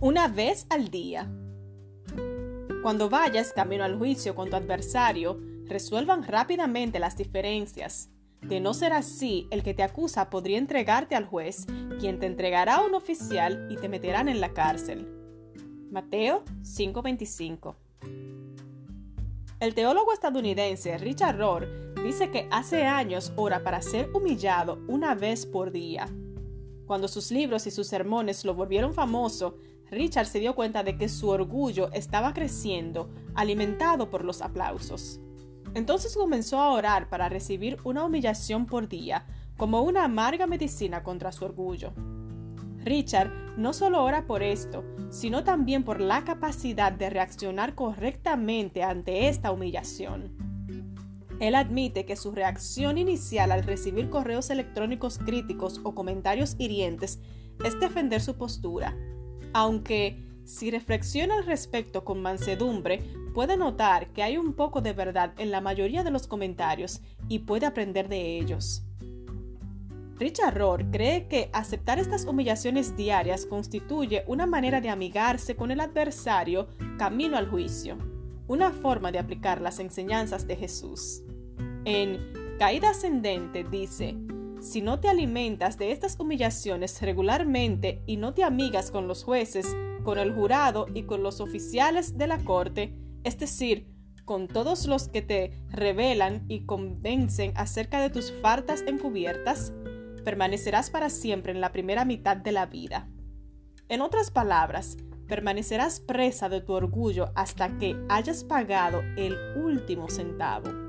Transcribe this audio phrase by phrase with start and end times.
[0.00, 1.28] una vez al día.
[2.82, 8.08] Cuando vayas camino al juicio con tu adversario, resuelvan rápidamente las diferencias.
[8.40, 11.66] De no ser así, el que te acusa podría entregarte al juez,
[11.98, 15.08] quien te entregará a un oficial y te meterán en la cárcel.
[15.90, 17.74] Mateo 5:25
[19.58, 25.44] El teólogo estadounidense Richard Rohr dice que hace años ora para ser humillado una vez
[25.44, 26.06] por día.
[26.86, 29.58] Cuando sus libros y sus sermones lo volvieron famoso,
[29.90, 35.20] Richard se dio cuenta de que su orgullo estaba creciendo, alimentado por los aplausos.
[35.74, 41.32] Entonces comenzó a orar para recibir una humillación por día, como una amarga medicina contra
[41.32, 41.92] su orgullo.
[42.84, 49.28] Richard no solo ora por esto, sino también por la capacidad de reaccionar correctamente ante
[49.28, 50.36] esta humillación.
[51.40, 57.20] Él admite que su reacción inicial al recibir correos electrónicos críticos o comentarios hirientes
[57.64, 58.96] es defender su postura,
[59.52, 63.02] aunque si reflexiona al respecto con mansedumbre,
[63.34, 67.40] puede notar que hay un poco de verdad en la mayoría de los comentarios y
[67.40, 68.82] puede aprender de ellos.
[70.18, 75.80] Richard Rohr cree que aceptar estas humillaciones diarias constituye una manera de amigarse con el
[75.80, 76.66] adversario
[76.98, 77.96] camino al juicio,
[78.48, 81.22] una forma de aplicar las enseñanzas de Jesús.
[81.84, 84.16] En Caída Ascendente dice,
[84.60, 89.66] si no te alimentas de estas humillaciones regularmente y no te amigas con los jueces,
[90.04, 92.94] con el jurado y con los oficiales de la corte,
[93.24, 93.88] es decir,
[94.24, 99.72] con todos los que te revelan y convencen acerca de tus faltas encubiertas,
[100.24, 103.08] permanecerás para siempre en la primera mitad de la vida.
[103.88, 104.98] En otras palabras,
[105.28, 110.87] permanecerás presa de tu orgullo hasta que hayas pagado el último centavo.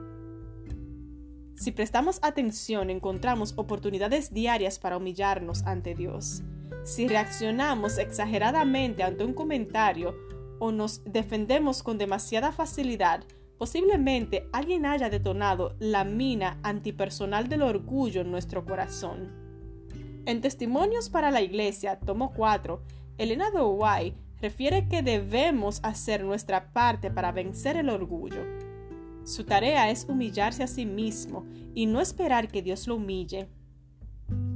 [1.60, 6.42] Si prestamos atención, encontramos oportunidades diarias para humillarnos ante Dios.
[6.86, 10.16] Si reaccionamos exageradamente ante un comentario
[10.60, 13.26] o nos defendemos con demasiada facilidad,
[13.58, 19.28] posiblemente alguien haya detonado la mina antipersonal del orgullo en nuestro corazón.
[20.26, 22.82] En Testimonios para la Iglesia, tomo 4,
[23.18, 28.69] Elena de White refiere que debemos hacer nuestra parte para vencer el orgullo.
[29.24, 33.48] Su tarea es humillarse a sí mismo y no esperar que Dios lo humille.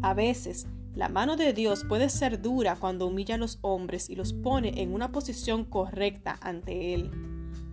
[0.02, 4.16] A veces, la mano de Dios puede ser dura cuando humilla a los hombres y
[4.16, 7.10] los pone en una posición correcta ante Él.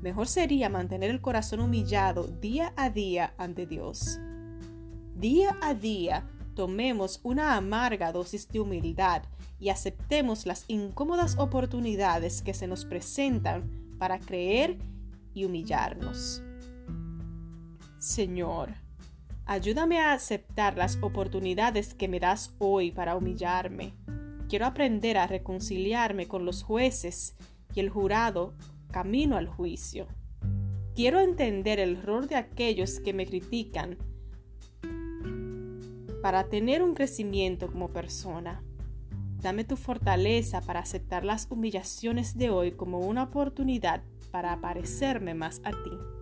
[0.01, 4.19] Mejor sería mantener el corazón humillado día a día ante Dios.
[5.15, 9.23] Día a día tomemos una amarga dosis de humildad
[9.59, 14.79] y aceptemos las incómodas oportunidades que se nos presentan para creer
[15.35, 16.43] y humillarnos.
[18.01, 18.71] Señor,
[19.45, 23.93] ayúdame a aceptar las oportunidades que me das hoy para humillarme.
[24.49, 27.37] Quiero aprender a reconciliarme con los jueces
[27.75, 28.55] y el jurado
[28.91, 30.07] camino al juicio.
[30.95, 33.99] Quiero entender el rol de aquellos que me critican
[36.23, 38.65] para tener un crecimiento como persona.
[39.43, 45.61] Dame tu fortaleza para aceptar las humillaciones de hoy como una oportunidad para parecerme más
[45.65, 46.20] a ti.